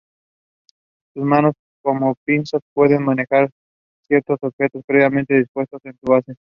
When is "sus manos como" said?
1.13-2.15